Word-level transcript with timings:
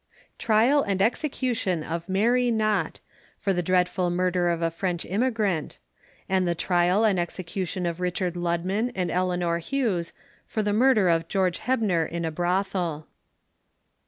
Trial 0.39 0.81
and 0.81 0.99
Execution 0.99 1.83
of 1.83 2.09
Mary 2.09 2.49
Nott, 2.49 3.01
for 3.37 3.53
the 3.53 3.61
dreadful 3.61 4.09
Murder 4.09 4.49
of 4.49 4.59
a 4.63 4.71
French 4.71 5.05
emigrant; 5.07 5.77
and 6.27 6.47
the 6.47 6.55
Trial 6.55 7.05
and 7.05 7.19
Execution 7.19 7.85
of 7.85 7.99
Richard 7.99 8.33
Ludman 8.33 8.91
and 8.95 9.11
Eleanor 9.11 9.59
Hughes, 9.59 10.11
for 10.47 10.63
the 10.63 10.73
Murder 10.73 11.07
of 11.07 11.27
George 11.27 11.59
Hebner 11.59 12.09
in 12.09 12.25
a 12.25 12.31
Brothel. 12.31 13.05